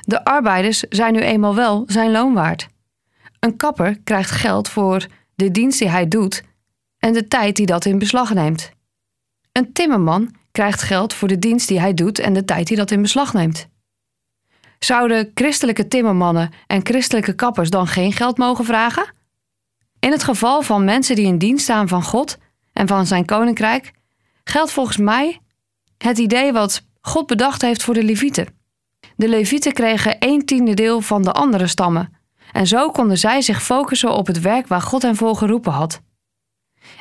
De 0.00 0.24
arbeiders 0.24 0.78
zijn 0.78 1.12
nu 1.12 1.20
eenmaal 1.20 1.54
wel 1.54 1.84
zijn 1.86 2.10
loon 2.10 2.34
waard. 2.34 2.68
Een 3.38 3.56
kapper 3.56 3.98
krijgt 4.04 4.30
geld 4.30 4.68
voor 4.68 5.06
de 5.34 5.50
dienst 5.50 5.78
die 5.78 5.88
hij 5.88 6.08
doet 6.08 6.42
en 6.98 7.12
de 7.12 7.28
tijd 7.28 7.56
die 7.56 7.66
dat 7.66 7.84
in 7.84 7.98
beslag 7.98 8.34
neemt. 8.34 8.70
Een 9.52 9.72
timmerman 9.72 10.34
krijgt 10.52 10.82
geld 10.82 11.14
voor 11.14 11.28
de 11.28 11.38
dienst 11.38 11.68
die 11.68 11.80
hij 11.80 11.94
doet 11.94 12.18
en 12.18 12.32
de 12.32 12.44
tijd 12.44 12.66
die 12.66 12.76
dat 12.76 12.90
in 12.90 13.02
beslag 13.02 13.32
neemt. 13.32 13.68
Zouden 14.78 15.30
christelijke 15.34 15.88
timmermannen 15.88 16.50
en 16.66 16.84
christelijke 16.84 17.34
kappers 17.34 17.70
dan 17.70 17.86
geen 17.86 18.12
geld 18.12 18.38
mogen 18.38 18.64
vragen? 18.64 19.14
In 19.98 20.10
het 20.10 20.24
geval 20.24 20.62
van 20.62 20.84
mensen 20.84 21.16
die 21.16 21.26
in 21.26 21.38
dienst 21.38 21.64
staan 21.64 21.88
van 21.88 22.02
God 22.02 22.38
en 22.72 22.88
van 22.88 23.06
zijn 23.06 23.24
koninkrijk, 23.24 23.92
geldt 24.44 24.72
volgens 24.72 24.96
mij 24.96 25.40
het 25.98 26.18
idee 26.18 26.52
wat 26.52 26.86
God 27.00 27.26
bedacht 27.26 27.62
heeft 27.62 27.82
voor 27.82 27.94
de 27.94 28.04
Levieten. 28.04 28.61
De 29.22 29.28
Levieten 29.28 29.72
kregen 29.72 30.16
een 30.18 30.44
tiende 30.44 30.74
deel 30.74 31.00
van 31.00 31.22
de 31.22 31.32
andere 31.32 31.66
stammen, 31.66 32.12
en 32.52 32.66
zo 32.66 32.90
konden 32.90 33.18
zij 33.18 33.42
zich 33.42 33.62
focussen 33.62 34.14
op 34.14 34.26
het 34.26 34.40
werk 34.40 34.66
waar 34.66 34.80
God 34.80 35.02
hen 35.02 35.16
voor 35.16 35.36
geroepen 35.36 35.72
had. 35.72 36.00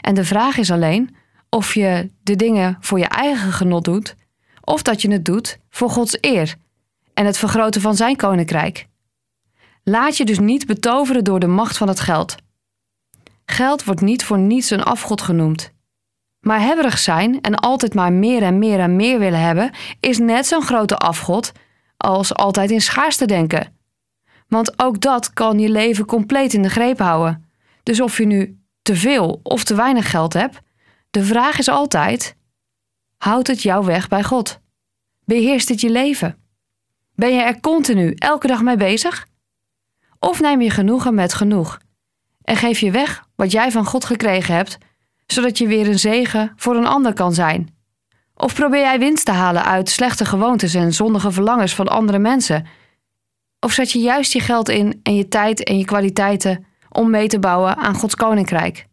En 0.01 0.13
de 0.13 0.25
vraag 0.25 0.57
is 0.57 0.71
alleen 0.71 1.15
of 1.49 1.73
je 1.73 2.11
de 2.23 2.35
dingen 2.35 2.77
voor 2.79 2.99
je 2.99 3.07
eigen 3.07 3.51
genot 3.51 3.83
doet, 3.83 4.15
of 4.63 4.81
dat 4.81 5.01
je 5.01 5.11
het 5.11 5.25
doet 5.25 5.59
voor 5.69 5.89
Gods 5.89 6.17
eer 6.19 6.55
en 7.13 7.25
het 7.25 7.37
vergroten 7.37 7.81
van 7.81 7.95
zijn 7.95 8.15
koninkrijk. 8.15 8.87
Laat 9.83 10.17
je 10.17 10.25
dus 10.25 10.39
niet 10.39 10.65
betoveren 10.65 11.23
door 11.23 11.39
de 11.39 11.47
macht 11.47 11.77
van 11.77 11.87
het 11.87 11.99
geld. 11.99 12.35
Geld 13.45 13.83
wordt 13.83 14.01
niet 14.01 14.23
voor 14.23 14.39
niets 14.39 14.69
een 14.69 14.83
afgod 14.83 15.21
genoemd. 15.21 15.71
Maar 16.39 16.61
hebberig 16.61 16.97
zijn 16.97 17.41
en 17.41 17.55
altijd 17.55 17.93
maar 17.93 18.13
meer 18.13 18.43
en 18.43 18.59
meer 18.59 18.79
en 18.79 18.95
meer 18.95 19.19
willen 19.19 19.41
hebben, 19.41 19.71
is 19.99 20.17
net 20.17 20.47
zo'n 20.47 20.63
grote 20.63 20.97
afgod 20.97 21.51
als 22.01 22.33
altijd 22.33 22.71
in 22.71 22.81
schaarste 22.81 23.25
denken. 23.25 23.75
Want 24.47 24.79
ook 24.79 25.01
dat 25.01 25.33
kan 25.33 25.59
je 25.59 25.69
leven 25.69 26.05
compleet 26.05 26.53
in 26.53 26.61
de 26.61 26.69
greep 26.69 26.99
houden. 26.99 27.49
Dus 27.83 28.01
of 28.01 28.17
je 28.17 28.25
nu 28.25 28.59
te 28.81 28.95
veel 28.95 29.39
of 29.43 29.63
te 29.63 29.75
weinig 29.75 30.09
geld 30.09 30.33
hebt, 30.33 30.59
de 31.09 31.23
vraag 31.23 31.59
is 31.59 31.69
altijd: 31.69 32.35
houdt 33.17 33.47
het 33.47 33.61
jou 33.61 33.85
weg 33.85 34.07
bij 34.07 34.23
God? 34.23 34.59
Beheerst 35.25 35.69
het 35.69 35.81
je 35.81 35.89
leven? 35.89 36.37
Ben 37.15 37.33
je 37.33 37.41
er 37.41 37.59
continu 37.59 38.13
elke 38.13 38.47
dag 38.47 38.61
mee 38.61 38.77
bezig? 38.77 39.27
Of 40.19 40.39
neem 40.39 40.61
je 40.61 40.69
genoegen 40.69 41.13
met 41.13 41.33
genoeg 41.33 41.79
en 42.41 42.55
geef 42.55 42.79
je 42.79 42.91
weg 42.91 43.25
wat 43.35 43.51
jij 43.51 43.71
van 43.71 43.85
God 43.85 44.05
gekregen 44.05 44.55
hebt, 44.55 44.77
zodat 45.25 45.57
je 45.57 45.67
weer 45.67 45.87
een 45.87 45.99
zegen 45.99 46.53
voor 46.55 46.75
een 46.75 46.85
ander 46.85 47.13
kan 47.13 47.33
zijn? 47.33 47.80
Of 48.41 48.53
probeer 48.53 48.79
jij 48.79 48.99
winst 48.99 49.25
te 49.25 49.31
halen 49.31 49.65
uit 49.65 49.89
slechte 49.89 50.25
gewoontes 50.25 50.73
en 50.73 50.93
zondige 50.93 51.31
verlangens 51.31 51.75
van 51.75 51.87
andere 51.87 52.19
mensen? 52.19 52.67
Of 53.59 53.71
zet 53.71 53.91
je 53.91 53.99
juist 53.99 54.33
je 54.33 54.39
geld 54.39 54.69
in 54.69 54.99
en 55.03 55.15
je 55.15 55.27
tijd 55.27 55.63
en 55.63 55.77
je 55.77 55.85
kwaliteiten 55.85 56.65
om 56.89 57.09
mee 57.09 57.27
te 57.27 57.39
bouwen 57.39 57.77
aan 57.77 57.95
Gods 57.95 58.15
koninkrijk? 58.15 58.87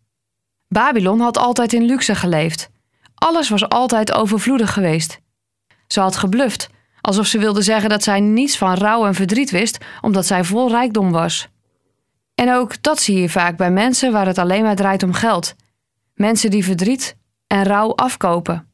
Babylon 0.66 1.20
had 1.20 1.38
altijd 1.38 1.72
in 1.72 1.82
luxe 1.82 2.14
geleefd. 2.14 2.70
Alles 3.14 3.48
was 3.48 3.68
altijd 3.68 4.12
overvloedig 4.12 4.72
geweest. 4.72 5.20
Ze 5.86 6.00
had 6.00 6.16
gebluft, 6.16 6.68
alsof 7.00 7.26
ze 7.26 7.38
wilde 7.38 7.62
zeggen 7.62 7.88
dat 7.88 8.02
zij 8.02 8.20
niets 8.20 8.58
van 8.58 8.74
rouw 8.74 9.06
en 9.06 9.14
verdriet 9.14 9.50
wist, 9.50 9.78
omdat 10.00 10.26
zij 10.26 10.44
vol 10.44 10.70
rijkdom 10.70 11.10
was. 11.10 11.48
En 12.34 12.52
ook 12.52 12.82
dat 12.82 13.00
zie 13.00 13.20
je 13.20 13.28
vaak 13.28 13.56
bij 13.56 13.70
mensen 13.70 14.12
waar 14.12 14.26
het 14.26 14.38
alleen 14.38 14.62
maar 14.62 14.76
draait 14.76 15.02
om 15.02 15.12
geld. 15.12 15.54
Mensen 16.14 16.50
die 16.50 16.64
verdriet 16.64 17.16
en 17.46 17.64
rouw 17.64 17.94
afkopen. 17.94 18.67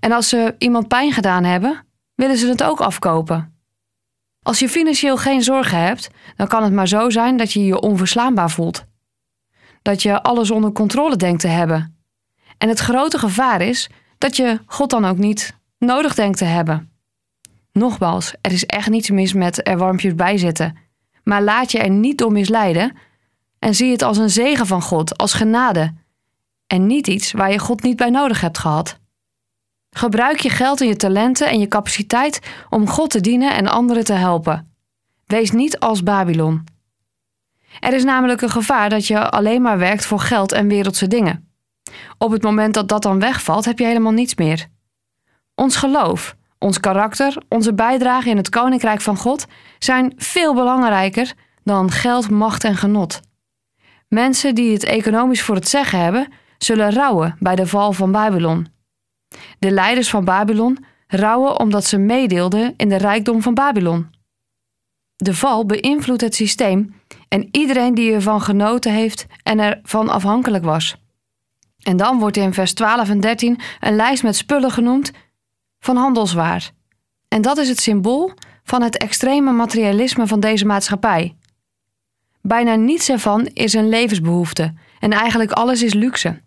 En 0.00 0.12
als 0.12 0.28
ze 0.28 0.54
iemand 0.58 0.88
pijn 0.88 1.12
gedaan 1.12 1.44
hebben, 1.44 1.86
willen 2.14 2.36
ze 2.36 2.48
het 2.48 2.62
ook 2.62 2.80
afkopen. 2.80 3.58
Als 4.42 4.58
je 4.58 4.68
financieel 4.68 5.16
geen 5.16 5.42
zorgen 5.42 5.78
hebt, 5.78 6.10
dan 6.36 6.46
kan 6.46 6.62
het 6.62 6.72
maar 6.72 6.88
zo 6.88 7.10
zijn 7.10 7.36
dat 7.36 7.52
je 7.52 7.64
je 7.64 7.80
onverslaanbaar 7.80 8.50
voelt. 8.50 8.84
Dat 9.82 10.02
je 10.02 10.22
alles 10.22 10.50
onder 10.50 10.72
controle 10.72 11.16
denkt 11.16 11.40
te 11.40 11.48
hebben. 11.48 11.98
En 12.58 12.68
het 12.68 12.78
grote 12.78 13.18
gevaar 13.18 13.60
is 13.60 13.90
dat 14.18 14.36
je 14.36 14.60
God 14.66 14.90
dan 14.90 15.04
ook 15.04 15.18
niet 15.18 15.58
nodig 15.78 16.14
denkt 16.14 16.38
te 16.38 16.44
hebben. 16.44 16.92
Nogmaals, 17.72 18.34
er 18.40 18.52
is 18.52 18.66
echt 18.66 18.88
niets 18.88 19.10
mis 19.10 19.32
met 19.32 19.68
er 19.68 19.78
warmpjes 19.78 20.14
bij 20.14 20.38
zitten. 20.38 20.76
Maar 21.24 21.42
laat 21.42 21.72
je 21.72 21.78
er 21.78 21.90
niet 21.90 22.18
door 22.18 22.32
misleiden 22.32 22.96
en 23.58 23.74
zie 23.74 23.90
het 23.90 24.02
als 24.02 24.18
een 24.18 24.30
zegen 24.30 24.66
van 24.66 24.82
God, 24.82 25.18
als 25.18 25.32
genade. 25.32 25.94
En 26.66 26.86
niet 26.86 27.06
iets 27.06 27.32
waar 27.32 27.50
je 27.50 27.58
God 27.58 27.82
niet 27.82 27.96
bij 27.96 28.10
nodig 28.10 28.40
hebt 28.40 28.58
gehad. 28.58 28.98
Gebruik 29.96 30.40
je 30.40 30.50
geld 30.50 30.80
en 30.80 30.86
je 30.86 30.96
talenten 30.96 31.48
en 31.48 31.58
je 31.58 31.68
capaciteit 31.68 32.40
om 32.70 32.88
God 32.88 33.10
te 33.10 33.20
dienen 33.20 33.54
en 33.54 33.66
anderen 33.66 34.04
te 34.04 34.12
helpen. 34.12 34.74
Wees 35.26 35.50
niet 35.50 35.78
als 35.78 36.02
Babylon. 36.02 36.64
Er 37.80 37.92
is 37.92 38.04
namelijk 38.04 38.40
een 38.40 38.50
gevaar 38.50 38.88
dat 38.88 39.06
je 39.06 39.30
alleen 39.30 39.62
maar 39.62 39.78
werkt 39.78 40.06
voor 40.06 40.20
geld 40.20 40.52
en 40.52 40.68
wereldse 40.68 41.06
dingen. 41.06 41.48
Op 42.18 42.30
het 42.30 42.42
moment 42.42 42.74
dat 42.74 42.88
dat 42.88 43.02
dan 43.02 43.20
wegvalt, 43.20 43.64
heb 43.64 43.78
je 43.78 43.84
helemaal 43.84 44.12
niets 44.12 44.34
meer. 44.34 44.66
Ons 45.54 45.76
geloof, 45.76 46.36
ons 46.58 46.80
karakter, 46.80 47.42
onze 47.48 47.74
bijdrage 47.74 48.30
in 48.30 48.36
het 48.36 48.48
koninkrijk 48.48 49.00
van 49.00 49.16
God 49.16 49.46
zijn 49.78 50.12
veel 50.16 50.54
belangrijker 50.54 51.32
dan 51.64 51.90
geld, 51.90 52.30
macht 52.30 52.64
en 52.64 52.76
genot. 52.76 53.20
Mensen 54.08 54.54
die 54.54 54.72
het 54.72 54.84
economisch 54.84 55.42
voor 55.42 55.54
het 55.54 55.68
zeggen 55.68 55.98
hebben, 55.98 56.32
zullen 56.58 56.92
rouwen 56.92 57.36
bij 57.38 57.56
de 57.56 57.66
val 57.66 57.92
van 57.92 58.12
Babylon. 58.12 58.73
De 59.58 59.70
leiders 59.70 60.10
van 60.10 60.24
Babylon 60.24 60.84
rouwen 61.06 61.58
omdat 61.60 61.84
ze 61.84 61.98
meedeelden 61.98 62.74
in 62.76 62.88
de 62.88 62.96
rijkdom 62.96 63.42
van 63.42 63.54
Babylon. 63.54 64.06
De 65.16 65.34
val 65.34 65.66
beïnvloedt 65.66 66.20
het 66.20 66.34
systeem 66.34 66.94
en 67.28 67.48
iedereen 67.50 67.94
die 67.94 68.12
ervan 68.12 68.40
genoten 68.40 68.92
heeft 68.92 69.26
en 69.42 69.58
ervan 69.58 70.08
afhankelijk 70.08 70.64
was. 70.64 70.96
En 71.82 71.96
dan 71.96 72.18
wordt 72.18 72.36
in 72.36 72.52
vers 72.52 72.72
12 72.74 73.08
en 73.08 73.20
13 73.20 73.60
een 73.80 73.96
lijst 73.96 74.22
met 74.22 74.36
spullen 74.36 74.70
genoemd 74.70 75.12
van 75.78 75.96
handelswaar. 75.96 76.70
En 77.28 77.42
dat 77.42 77.58
is 77.58 77.68
het 77.68 77.80
symbool 77.80 78.32
van 78.64 78.82
het 78.82 78.96
extreme 78.96 79.52
materialisme 79.52 80.26
van 80.26 80.40
deze 80.40 80.66
maatschappij. 80.66 81.36
Bijna 82.40 82.74
niets 82.74 83.08
ervan 83.08 83.46
is 83.46 83.72
een 83.72 83.88
levensbehoefte 83.88 84.74
en 85.00 85.12
eigenlijk 85.12 85.52
alles 85.52 85.82
is 85.82 85.94
luxe. 85.94 86.42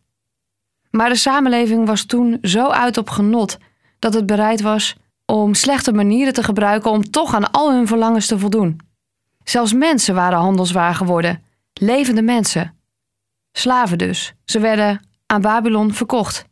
Maar 0.98 1.10
de 1.10 1.16
samenleving 1.16 1.88
was 1.88 2.06
toen 2.06 2.38
zo 2.42 2.70
uit 2.70 2.98
op 2.98 3.10
genot 3.10 3.58
dat 4.00 4.14
het 4.14 4.26
bereid 4.26 4.62
was 4.62 4.96
om 5.26 5.54
slechte 5.54 5.94
manieren 5.94 6.34
te 6.34 6.44
gebruiken 6.44 6.92
om 6.92 7.12
toch 7.12 7.34
aan 7.34 7.52
al 7.52 7.72
hun 7.74 7.88
verlangens 7.88 8.28
te 8.28 8.40
voldoen. 8.40 8.80
Zelfs 9.44 9.74
mensen 9.74 10.16
waren 10.16 10.38
handelswaar 10.38 10.96
geworden, 10.96 11.44
levende 11.74 12.22
mensen. 12.22 12.76
Slaven 13.52 13.98
dus. 13.98 14.34
Ze 14.46 14.60
werden 14.60 15.08
aan 15.26 15.42
Babylon 15.42 15.94
verkocht. 15.94 16.46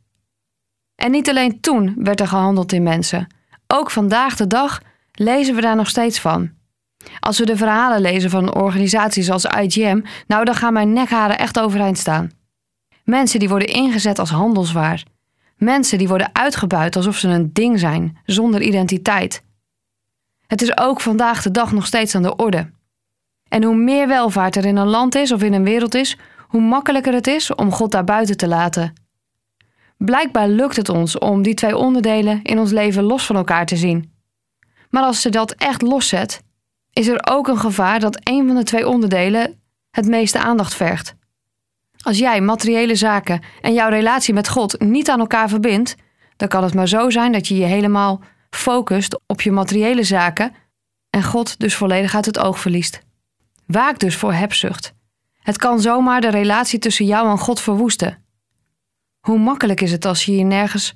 En 0.96 1.12
niet 1.12 1.30
alleen 1.30 1.60
toen 1.60 1.94
werd 1.98 2.20
er 2.20 2.28
gehandeld 2.28 2.72
in 2.72 2.84
mensen. 2.84 3.28
Ook 3.68 3.92
vandaag 3.92 4.36
de 4.36 4.48
dag 4.48 4.82
lezen 5.12 5.56
we 5.56 5.62
daar 5.62 5.75
nog 5.75 5.90
steeds 5.90 6.20
van. 6.20 6.52
Als 7.20 7.40
we 7.40 7.46
de 7.46 7.58
verhalen 7.58 8.02
lezen 8.02 8.30
van 8.30 8.54
organisaties 8.56 9.30
als 9.30 9.46
IGM, 9.46 10.02
nou 10.28 10.46
dan 10.46 10.56
gaan 10.56 10.74
mijn 10.74 10.94
nekharen 10.94 11.38
echt 11.38 11.60
overeind 11.60 11.98
staan. 11.98 12.35
Mensen 13.05 13.39
die 13.39 13.50
worden 13.50 13.67
ingezet 13.67 14.19
als 14.19 14.29
handelswaar. 14.29 15.03
Mensen 15.57 15.97
die 15.97 16.07
worden 16.07 16.35
uitgebuit 16.35 16.95
alsof 16.95 17.17
ze 17.17 17.27
een 17.27 17.53
ding 17.53 17.79
zijn, 17.79 18.17
zonder 18.25 18.62
identiteit. 18.62 19.43
Het 20.47 20.62
is 20.62 20.77
ook 20.77 21.01
vandaag 21.01 21.41
de 21.41 21.51
dag 21.51 21.71
nog 21.71 21.85
steeds 21.85 22.15
aan 22.15 22.21
de 22.21 22.35
orde. 22.35 22.71
En 23.47 23.63
hoe 23.63 23.75
meer 23.75 24.07
welvaart 24.07 24.55
er 24.55 24.65
in 24.65 24.75
een 24.75 24.88
land 24.88 25.15
is 25.15 25.31
of 25.31 25.43
in 25.43 25.53
een 25.53 25.63
wereld 25.63 25.95
is, 25.95 26.17
hoe 26.47 26.62
makkelijker 26.62 27.13
het 27.13 27.27
is 27.27 27.55
om 27.55 27.71
God 27.71 27.91
daar 27.91 28.03
buiten 28.03 28.38
te 28.38 28.47
laten. 28.47 28.93
Blijkbaar 29.97 30.47
lukt 30.47 30.75
het 30.75 30.89
ons 30.89 31.17
om 31.17 31.41
die 31.41 31.53
twee 31.53 31.77
onderdelen 31.77 32.41
in 32.43 32.59
ons 32.59 32.71
leven 32.71 33.03
los 33.03 33.25
van 33.25 33.35
elkaar 33.35 33.65
te 33.65 33.75
zien. 33.75 34.13
Maar 34.89 35.03
als 35.03 35.21
ze 35.21 35.29
dat 35.29 35.51
echt 35.51 35.81
loszet, 35.81 36.43
is 36.91 37.07
er 37.07 37.27
ook 37.29 37.47
een 37.47 37.59
gevaar 37.59 38.00
dat 38.00 38.19
een 38.24 38.47
van 38.47 38.55
de 38.55 38.63
twee 38.63 38.88
onderdelen 38.88 39.62
het 39.91 40.07
meeste 40.07 40.39
aandacht 40.39 40.75
vergt. 40.75 41.15
Als 42.05 42.17
jij 42.17 42.41
materiële 42.41 42.95
zaken 42.95 43.41
en 43.62 43.74
jouw 43.74 43.89
relatie 43.89 44.33
met 44.33 44.50
God 44.50 44.79
niet 44.79 45.09
aan 45.09 45.19
elkaar 45.19 45.50
verbindt, 45.50 45.95
dan 46.35 46.47
kan 46.47 46.63
het 46.63 46.74
maar 46.74 46.88
zo 46.88 47.09
zijn 47.09 47.31
dat 47.31 47.47
je 47.47 47.57
je 47.57 47.65
helemaal 47.65 48.21
focust 48.50 49.19
op 49.27 49.41
je 49.41 49.51
materiële 49.51 50.03
zaken 50.03 50.53
en 51.09 51.24
God 51.24 51.59
dus 51.59 51.75
volledig 51.75 52.15
uit 52.15 52.25
het 52.25 52.39
oog 52.39 52.59
verliest. 52.59 53.01
Waak 53.65 54.00
dus 54.00 54.15
voor 54.15 54.33
hebzucht. 54.33 54.93
Het 55.41 55.57
kan 55.57 55.81
zomaar 55.81 56.21
de 56.21 56.29
relatie 56.29 56.79
tussen 56.79 57.05
jou 57.05 57.29
en 57.29 57.38
God 57.38 57.62
verwoesten. 57.62 58.24
Hoe 59.19 59.39
makkelijk 59.39 59.81
is 59.81 59.91
het 59.91 60.05
als 60.05 60.25
je 60.25 60.35
je 60.35 60.43
nergens 60.43 60.93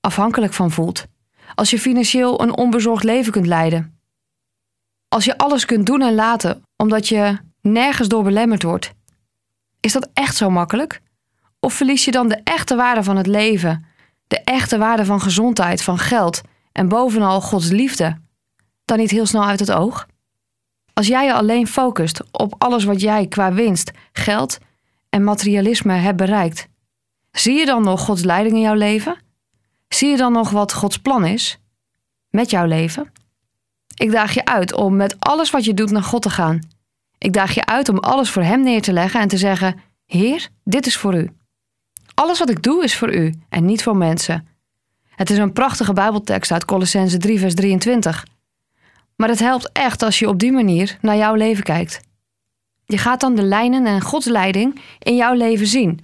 afhankelijk 0.00 0.52
van 0.52 0.70
voelt? 0.70 1.06
Als 1.54 1.70
je 1.70 1.78
financieel 1.78 2.42
een 2.42 2.56
onbezorgd 2.56 3.04
leven 3.04 3.32
kunt 3.32 3.46
leiden? 3.46 4.00
Als 5.08 5.24
je 5.24 5.38
alles 5.38 5.64
kunt 5.64 5.86
doen 5.86 6.02
en 6.02 6.14
laten 6.14 6.62
omdat 6.76 7.08
je 7.08 7.38
nergens 7.60 8.08
door 8.08 8.22
belemmerd 8.22 8.62
wordt? 8.62 8.92
Is 9.84 9.92
dat 9.92 10.08
echt 10.12 10.36
zo 10.36 10.50
makkelijk? 10.50 11.00
Of 11.60 11.74
verlies 11.74 12.04
je 12.04 12.10
dan 12.10 12.28
de 12.28 12.40
echte 12.44 12.76
waarde 12.76 13.02
van 13.02 13.16
het 13.16 13.26
leven, 13.26 13.84
de 14.26 14.40
echte 14.44 14.78
waarde 14.78 15.04
van 15.04 15.20
gezondheid, 15.20 15.82
van 15.82 15.98
geld 15.98 16.40
en 16.72 16.88
bovenal 16.88 17.40
Gods 17.40 17.70
liefde, 17.70 18.18
dan 18.84 18.98
niet 18.98 19.10
heel 19.10 19.26
snel 19.26 19.44
uit 19.44 19.60
het 19.60 19.72
oog? 19.72 20.06
Als 20.92 21.06
jij 21.06 21.24
je 21.24 21.34
alleen 21.34 21.66
focust 21.66 22.32
op 22.32 22.54
alles 22.58 22.84
wat 22.84 23.00
jij 23.00 23.26
qua 23.26 23.52
winst, 23.52 23.90
geld 24.12 24.58
en 25.08 25.24
materialisme 25.24 25.92
hebt 25.92 26.16
bereikt, 26.16 26.68
zie 27.30 27.58
je 27.58 27.66
dan 27.66 27.82
nog 27.82 28.00
Gods 28.00 28.22
leiding 28.22 28.54
in 28.54 28.62
jouw 28.62 28.74
leven? 28.74 29.16
Zie 29.88 30.08
je 30.08 30.16
dan 30.16 30.32
nog 30.32 30.50
wat 30.50 30.72
Gods 30.72 30.98
plan 30.98 31.24
is 31.24 31.58
met 32.30 32.50
jouw 32.50 32.66
leven? 32.66 33.12
Ik 33.94 34.10
daag 34.10 34.34
je 34.34 34.44
uit 34.44 34.74
om 34.74 34.96
met 34.96 35.16
alles 35.18 35.50
wat 35.50 35.64
je 35.64 35.74
doet 35.74 35.90
naar 35.90 36.02
God 36.02 36.22
te 36.22 36.30
gaan. 36.30 36.73
Ik 37.24 37.32
daag 37.32 37.54
je 37.54 37.66
uit 37.66 37.88
om 37.88 37.98
alles 37.98 38.30
voor 38.30 38.42
Hem 38.42 38.62
neer 38.62 38.82
te 38.82 38.92
leggen 38.92 39.20
en 39.20 39.28
te 39.28 39.36
zeggen: 39.36 39.80
Heer, 40.06 40.48
dit 40.64 40.86
is 40.86 40.96
voor 40.96 41.14
U. 41.14 41.30
Alles 42.14 42.38
wat 42.38 42.50
ik 42.50 42.62
doe 42.62 42.84
is 42.84 42.96
voor 42.96 43.14
U 43.14 43.34
en 43.48 43.64
niet 43.64 43.82
voor 43.82 43.96
mensen. 43.96 44.48
Het 45.08 45.30
is 45.30 45.38
een 45.38 45.52
prachtige 45.52 45.92
Bijbeltekst 45.92 46.52
uit 46.52 46.64
Colossense 46.64 47.18
3, 47.18 47.38
vers 47.38 47.54
23. 47.54 48.26
Maar 49.16 49.28
het 49.28 49.38
helpt 49.38 49.70
echt 49.72 50.02
als 50.02 50.18
je 50.18 50.28
op 50.28 50.38
die 50.38 50.52
manier 50.52 50.98
naar 51.00 51.16
jouw 51.16 51.34
leven 51.34 51.62
kijkt. 51.62 52.00
Je 52.84 52.98
gaat 52.98 53.20
dan 53.20 53.34
de 53.34 53.42
lijnen 53.42 53.86
en 53.86 54.00
Gods 54.00 54.26
leiding 54.26 54.80
in 54.98 55.16
jouw 55.16 55.34
leven 55.34 55.66
zien. 55.66 56.00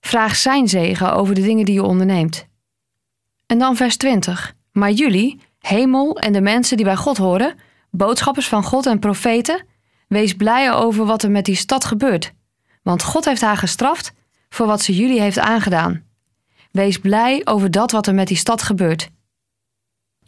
Vraag 0.00 0.36
Zijn 0.36 0.68
zegen 0.68 1.14
over 1.14 1.34
de 1.34 1.42
dingen 1.42 1.64
die 1.64 1.74
je 1.74 1.82
onderneemt. 1.82 2.46
En 3.46 3.58
dan 3.58 3.76
vers 3.76 3.96
20. 3.96 4.54
Maar 4.72 4.90
jullie, 4.90 5.40
hemel 5.58 6.18
en 6.18 6.32
de 6.32 6.40
mensen 6.40 6.76
die 6.76 6.86
bij 6.86 6.96
God 6.96 7.16
horen, 7.16 7.54
boodschappers 7.90 8.48
van 8.48 8.62
God 8.62 8.86
en 8.86 8.98
profeten, 8.98 9.68
wees 10.10 10.34
blij 10.34 10.72
over 10.72 11.04
wat 11.04 11.22
er 11.22 11.30
met 11.30 11.44
die 11.44 11.54
stad 11.54 11.84
gebeurt. 11.84 12.32
Want 12.82 13.02
God 13.02 13.24
heeft 13.24 13.40
haar 13.40 13.56
gestraft 13.56 14.12
voor 14.48 14.66
wat 14.66 14.82
ze 14.82 14.94
jullie 14.94 15.20
heeft 15.20 15.38
aangedaan. 15.38 16.02
Wees 16.70 16.98
blij 16.98 17.40
over 17.44 17.70
dat 17.70 17.90
wat 17.90 18.06
er 18.06 18.14
met 18.14 18.28
die 18.28 18.36
stad 18.36 18.62
gebeurt. 18.62 19.10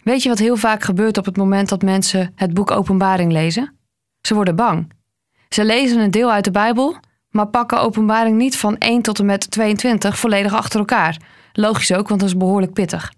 Weet 0.03 0.23
je 0.23 0.29
wat 0.29 0.39
heel 0.39 0.57
vaak 0.57 0.83
gebeurt 0.83 1.19
op 1.19 1.25
het 1.25 1.37
moment 1.37 1.69
dat 1.69 1.83
mensen 1.83 2.33
het 2.35 2.55
boek 2.55 2.71
Openbaring 2.71 3.33
lezen? 3.33 3.79
Ze 4.21 4.35
worden 4.35 4.57
bang. 4.57 4.93
Ze 5.49 5.65
lezen 5.65 6.01
een 6.01 6.11
deel 6.11 6.31
uit 6.33 6.45
de 6.45 6.51
Bijbel, 6.51 6.97
maar 7.31 7.47
pakken 7.47 7.81
Openbaring 7.81 8.37
niet 8.37 8.57
van 8.57 8.79
1 8.79 9.03
tot 9.03 9.19
en 9.19 9.27
met 9.27 9.51
22 9.51 10.19
volledig 10.19 10.55
achter 10.55 10.79
elkaar. 10.79 11.17
Logisch 11.53 11.93
ook, 11.93 12.09
want 12.09 12.21
dat 12.21 12.29
is 12.29 12.37
behoorlijk 12.37 12.73
pittig. 12.73 13.13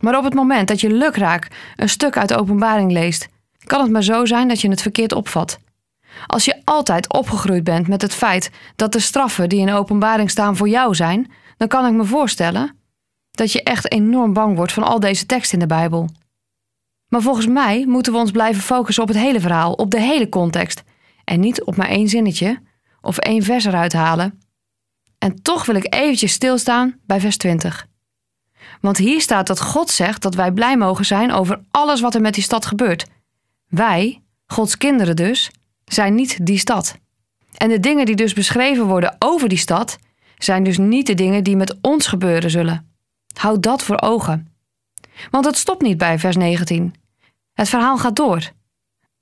Maar 0.00 0.18
op 0.18 0.24
het 0.24 0.34
moment 0.34 0.68
dat 0.68 0.80
je 0.80 0.92
lukraak 0.92 1.48
een 1.76 1.88
stuk 1.88 2.16
uit 2.16 2.28
de 2.28 2.36
Openbaring 2.36 2.92
leest, 2.92 3.28
kan 3.64 3.80
het 3.80 3.90
maar 3.90 4.02
zo 4.02 4.24
zijn 4.24 4.48
dat 4.48 4.60
je 4.60 4.68
het 4.68 4.82
verkeerd 4.82 5.12
opvat. 5.12 5.62
Als 6.26 6.44
je 6.44 6.60
altijd 6.64 7.12
opgegroeid 7.12 7.64
bent 7.64 7.88
met 7.88 8.02
het 8.02 8.14
feit 8.14 8.50
dat 8.76 8.92
de 8.92 9.00
straffen 9.00 9.48
die 9.48 9.60
in 9.60 9.72
openbaring 9.72 10.30
staan 10.30 10.56
voor 10.56 10.68
jou 10.68 10.94
zijn, 10.94 11.32
dan 11.56 11.68
kan 11.68 11.86
ik 11.86 11.92
me 11.92 12.04
voorstellen 12.04 12.78
dat 13.30 13.52
je 13.52 13.62
echt 13.62 13.92
enorm 13.92 14.32
bang 14.32 14.56
wordt 14.56 14.72
van 14.72 14.82
al 14.82 15.00
deze 15.00 15.26
teksten 15.26 15.58
in 15.58 15.68
de 15.68 15.74
Bijbel. 15.74 16.08
Maar 17.08 17.22
volgens 17.22 17.46
mij 17.46 17.84
moeten 17.86 18.12
we 18.12 18.18
ons 18.18 18.30
blijven 18.30 18.62
focussen 18.62 19.02
op 19.02 19.08
het 19.08 19.18
hele 19.18 19.40
verhaal, 19.40 19.72
op 19.72 19.90
de 19.90 20.00
hele 20.00 20.28
context, 20.28 20.82
en 21.24 21.40
niet 21.40 21.62
op 21.62 21.76
maar 21.76 21.88
één 21.88 22.08
zinnetje 22.08 22.62
of 23.00 23.18
één 23.18 23.42
vers 23.42 23.64
eruit 23.64 23.92
halen. 23.92 24.40
En 25.18 25.42
toch 25.42 25.66
wil 25.66 25.74
ik 25.74 25.94
eventjes 25.94 26.32
stilstaan 26.32 27.00
bij 27.06 27.20
vers 27.20 27.36
20. 27.36 27.86
Want 28.80 28.96
hier 28.96 29.20
staat 29.20 29.46
dat 29.46 29.60
God 29.60 29.90
zegt 29.90 30.22
dat 30.22 30.34
wij 30.34 30.52
blij 30.52 30.76
mogen 30.76 31.04
zijn 31.04 31.32
over 31.32 31.60
alles 31.70 32.00
wat 32.00 32.14
er 32.14 32.20
met 32.20 32.34
die 32.34 32.42
stad 32.42 32.66
gebeurt. 32.66 33.06
Wij, 33.68 34.22
Gods 34.46 34.76
kinderen 34.76 35.16
dus, 35.16 35.50
zijn 35.84 36.14
niet 36.14 36.46
die 36.46 36.58
stad. 36.58 36.98
En 37.56 37.68
de 37.68 37.80
dingen 37.80 38.06
die 38.06 38.16
dus 38.16 38.32
beschreven 38.32 38.86
worden 38.86 39.16
over 39.18 39.48
die 39.48 39.58
stad, 39.58 39.98
zijn 40.38 40.64
dus 40.64 40.78
niet 40.78 41.06
de 41.06 41.14
dingen 41.14 41.44
die 41.44 41.56
met 41.56 41.76
ons 41.80 42.06
gebeuren 42.06 42.50
zullen. 42.50 42.94
Houd 43.38 43.62
dat 43.62 43.82
voor 43.82 44.00
ogen. 44.00 44.54
Want 45.30 45.44
het 45.44 45.56
stopt 45.56 45.82
niet 45.82 45.98
bij 45.98 46.18
vers 46.18 46.36
19. 46.36 46.94
Het 47.52 47.68
verhaal 47.68 47.98
gaat 47.98 48.16
door. 48.16 48.50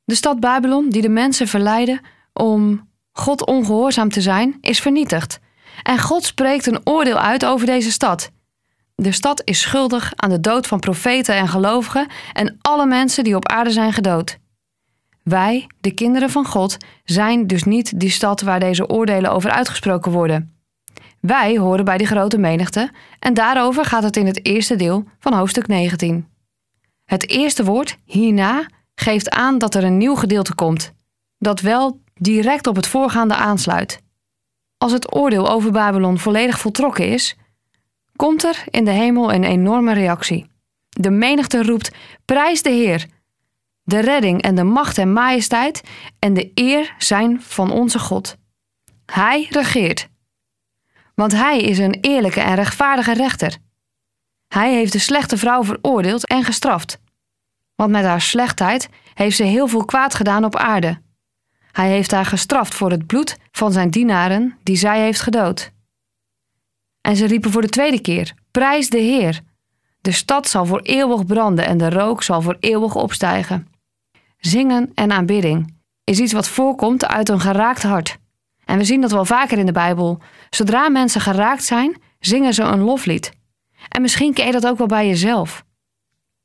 De 0.05 0.15
stad 0.15 0.41
Babylon, 0.41 0.89
die 0.89 1.03
de 1.03 1.09
mensen 1.09 1.49
verleidde 1.49 2.01
om 2.33 2.89
God 3.13 3.47
ongehoorzaam 3.47 4.09
te 4.09 4.21
zijn, 4.21 4.59
is 4.61 4.81
vernietigd. 4.81 5.41
En 5.83 5.99
God 5.99 6.25
spreekt 6.25 6.67
een 6.67 6.81
oordeel 6.85 7.19
uit 7.19 7.45
over 7.45 7.67
deze 7.67 7.91
stad. 7.91 8.31
De 8.95 9.13
stad 9.13 9.43
is 9.45 9.61
schuldig 9.61 10.13
aan 10.17 10.31
de 10.31 10.41
dood 10.41 10.67
van 10.67 10.81
profeten 10.81 11.35
en 11.35 11.49
gelovigen 11.49 12.07
en 12.33 12.59
alle 12.61 12.87
mensen 12.87 13.25
die 13.25 13.37
op 13.37 13.49
aarde 13.49 13.71
zijn 13.71 13.93
gedood. 13.93 14.39
Wij, 15.23 15.67
de 15.81 15.95
kinderen 15.95 16.31
van 16.31 16.47
God, 16.47 16.77
zijn 17.05 17.47
dus 17.47 17.65
niet 17.65 18.01
die 18.01 18.11
stad 18.11 18.41
waar 18.41 18.61
deze 18.61 18.89
oordelen 18.89 19.33
over 19.33 19.51
uitgesproken 19.51 20.13
worden. 20.13 20.57
Wij 21.21 21.59
horen 21.59 21.85
bij 21.85 21.99
die 21.99 22.07
grote 22.07 22.39
menigte 22.39 22.91
en 23.19 23.35
daarover 23.35 23.85
gaat 23.85 24.03
het 24.03 24.17
in 24.17 24.27
het 24.27 24.47
eerste 24.47 24.77
deel 24.77 25.05
van 25.19 25.35
hoofdstuk 25.35 25.67
19. 25.67 26.27
Het 27.05 27.29
eerste 27.29 27.65
woord, 27.65 27.99
hierna, 28.05 28.67
geeft 28.95 29.31
aan 29.31 29.59
dat 29.59 29.75
er 29.75 29.85
een 29.85 29.97
nieuw 29.97 30.15
gedeelte 30.15 30.55
komt, 30.55 30.93
dat 31.39 31.61
wel 31.61 32.01
direct 32.15 32.67
op 32.67 32.77
het 32.77 32.87
voorgaande 32.87 33.35
aansluit. 33.35 34.03
Als 34.79 34.93
het 34.93 35.15
oordeel 35.15 35.51
over 35.51 35.71
Babylon 35.71 36.19
volledig 36.19 36.59
voltrokken 36.59 37.09
is, 37.09 37.37
komt 38.17 38.45
er 38.45 38.65
in 38.71 38.85
de 38.85 38.91
hemel 38.91 39.33
een 39.33 39.45
enorme 39.45 39.93
reactie. 39.93 40.47
De 40.89 41.11
menigte 41.11 41.63
roept: 41.63 41.91
Prijs 42.25 42.63
de 42.63 42.71
Heer! 42.71 43.07
De 43.83 44.01
redding 44.01 44.43
en 44.43 44.55
de 44.55 44.65
macht 44.65 44.99
en 44.99 45.13
majesteit 45.13 45.83
en 46.19 46.35
de 46.35 46.51
eer 46.55 46.95
zijn 46.99 47.43
van 47.43 47.71
onze 47.71 47.99
God. 47.99 48.37
Hij 49.07 49.47
regeert. 49.51 50.09
Want 51.15 51.33
hij 51.33 51.61
is 51.61 51.79
een 51.79 51.99
eerlijke 52.01 52.41
en 52.41 52.55
rechtvaardige 52.55 53.13
rechter. 53.13 53.57
Hij 54.49 54.75
heeft 54.75 54.93
de 54.93 54.99
slechte 54.99 55.37
vrouw 55.37 55.65
veroordeeld 55.65 56.27
en 56.27 56.45
gestraft. 56.45 57.01
Want 57.75 57.91
met 57.91 58.05
haar 58.05 58.21
slechtheid 58.21 58.89
heeft 59.15 59.37
ze 59.37 59.43
heel 59.43 59.69
veel 59.69 59.85
kwaad 59.85 60.15
gedaan 60.15 60.45
op 60.45 60.57
aarde. 60.57 61.01
Hij 61.73 61.89
heeft 61.89 62.11
haar 62.11 62.27
gestraft 62.27 62.75
voor 62.75 62.91
het 62.91 63.07
bloed 63.07 63.37
van 63.51 63.73
zijn 63.73 63.91
dienaren 63.91 64.59
die 64.63 64.77
zij 64.77 65.01
heeft 65.01 65.21
gedood. 65.21 65.73
En 67.01 67.17
ze 67.17 67.27
riepen 67.27 67.51
voor 67.51 67.63
de 67.63 67.69
tweede 67.69 68.01
keer: 68.01 68.35
Prijs 68.51 68.91
de 68.91 68.99
Heer! 68.99 69.41
De 70.01 70.13
stad 70.13 70.49
zal 70.49 70.67
voor 70.67 70.81
eeuwig 70.81 71.27
branden 71.27 71.67
en 71.67 71.79
de 71.79 71.91
rook 71.91 72.23
zal 72.23 72.43
voor 72.43 72.57
eeuwig 72.61 72.95
opstijgen. 72.95 73.72
Zingen 74.47 74.91
en 74.95 75.13
aanbidding 75.13 75.75
is 76.05 76.19
iets 76.19 76.33
wat 76.33 76.49
voorkomt 76.49 77.07
uit 77.07 77.29
een 77.29 77.41
geraakt 77.41 77.83
hart. 77.83 78.17
En 78.65 78.79
we 78.79 78.85
zien 78.85 79.01
dat 79.01 79.11
wel 79.13 79.25
vaker 79.25 79.59
in 79.59 79.67
de 79.67 79.73
Bijbel. 79.73 80.19
Zodra 80.51 80.89
mensen 80.89 81.21
geraakt 81.21 81.65
zijn, 81.65 81.97
zingen 82.19 82.55
ze 82.55 82.63
een 82.63 82.81
loflied. 82.81 83.33
En 83.89 84.03
misschien 84.03 84.33
ken 84.33 84.47
je 84.47 84.53
dat 84.53 84.67
ook 84.67 84.79
wel 84.79 84.87
bij 84.87 85.07
jezelf. 85.07 85.65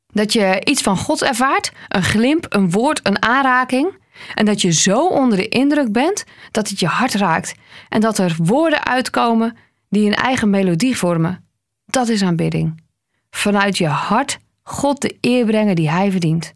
Dat 0.07 0.33
je 0.33 0.61
iets 0.63 0.81
van 0.81 0.97
God 0.97 1.21
ervaart, 1.21 1.71
een 1.87 2.03
glimp, 2.03 2.45
een 2.49 2.71
woord, 2.71 2.99
een 3.03 3.21
aanraking. 3.21 4.05
En 4.33 4.45
dat 4.45 4.61
je 4.61 4.71
zo 4.71 5.07
onder 5.07 5.37
de 5.37 5.47
indruk 5.47 5.91
bent 5.91 6.23
dat 6.51 6.69
het 6.69 6.79
je 6.79 6.87
hart 6.87 7.13
raakt. 7.13 7.55
En 7.89 8.01
dat 8.01 8.17
er 8.17 8.35
woorden 8.43 8.85
uitkomen 8.85 9.57
die 9.89 10.05
een 10.05 10.15
eigen 10.15 10.49
melodie 10.49 10.97
vormen. 10.97 11.47
Dat 11.85 12.07
is 12.07 12.23
aanbidding. 12.23 12.83
Vanuit 13.29 13.77
je 13.77 13.87
hart 13.87 14.39
God 14.63 15.01
de 15.01 15.17
eer 15.21 15.45
brengen 15.45 15.75
die 15.75 15.89
Hij 15.89 16.11
verdient. 16.11 16.55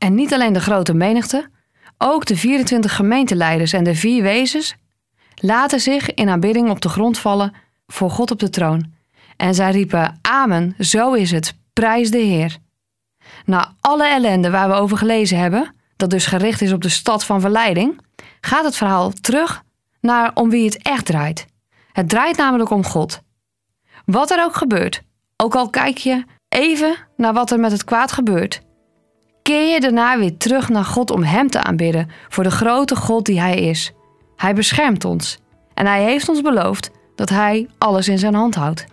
En 0.00 0.14
niet 0.14 0.32
alleen 0.34 0.52
de 0.52 0.60
grote 0.60 0.94
menigte, 0.94 1.50
ook 1.98 2.26
de 2.26 2.36
24 2.36 2.96
gemeenteleiders 2.96 3.72
en 3.72 3.84
de 3.84 3.94
vier 3.94 4.22
wezens 4.22 4.74
laten 5.34 5.80
zich 5.80 6.14
in 6.14 6.28
aanbidding 6.28 6.70
op 6.70 6.80
de 6.80 6.88
grond 6.88 7.18
vallen 7.18 7.54
voor 7.86 8.10
God 8.10 8.30
op 8.30 8.38
de 8.38 8.50
troon. 8.50 8.92
En 9.36 9.54
zij 9.54 9.70
riepen: 9.70 10.18
Amen, 10.22 10.74
zo 10.78 11.12
is 11.12 11.30
het, 11.30 11.54
prijs 11.72 12.10
de 12.10 12.18
Heer. 12.18 12.56
Na 13.44 13.74
alle 13.80 14.06
ellende 14.06 14.50
waar 14.50 14.68
we 14.68 14.74
over 14.74 14.96
gelezen 14.96 15.38
hebben, 15.38 15.74
dat 15.96 16.10
dus 16.10 16.26
gericht 16.26 16.60
is 16.60 16.72
op 16.72 16.82
de 16.82 16.88
stad 16.88 17.24
van 17.24 17.40
verleiding, 17.40 18.00
gaat 18.40 18.64
het 18.64 18.76
verhaal 18.76 19.10
terug 19.10 19.62
naar 20.00 20.30
om 20.34 20.50
wie 20.50 20.64
het 20.64 20.82
echt 20.82 21.06
draait. 21.06 21.46
Het 21.92 22.08
draait 22.08 22.36
namelijk 22.36 22.70
om 22.70 22.84
God. 22.84 23.20
Wat 24.04 24.30
er 24.30 24.44
ook 24.44 24.54
gebeurt, 24.54 25.02
ook 25.36 25.54
al 25.54 25.70
kijk 25.70 25.98
je 25.98 26.24
even 26.48 26.96
naar 27.16 27.32
wat 27.32 27.50
er 27.50 27.60
met 27.60 27.72
het 27.72 27.84
kwaad 27.84 28.12
gebeurt, 28.12 28.62
keer 29.50 29.72
je 29.72 29.80
daarna 29.80 30.18
weer 30.18 30.36
terug 30.36 30.68
naar 30.68 30.84
God 30.84 31.10
om 31.10 31.22
Hem 31.22 31.50
te 31.50 31.62
aanbidden 31.62 32.10
voor 32.28 32.44
de 32.44 32.50
grote 32.50 32.96
God 32.96 33.26
die 33.26 33.40
Hij 33.40 33.56
is. 33.60 33.92
Hij 34.36 34.54
beschermt 34.54 35.04
ons 35.04 35.38
en 35.74 35.86
Hij 35.86 36.02
heeft 36.02 36.28
ons 36.28 36.40
beloofd 36.40 36.90
dat 37.14 37.28
Hij 37.28 37.68
alles 37.78 38.08
in 38.08 38.18
zijn 38.18 38.34
hand 38.34 38.54
houdt. 38.54 38.84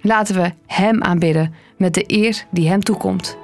Laten 0.00 0.34
we 0.34 0.52
Hem 0.66 1.02
aanbidden 1.02 1.54
met 1.76 1.94
de 1.94 2.04
eer 2.06 2.44
die 2.50 2.68
Hem 2.68 2.82
toekomt. 2.82 3.43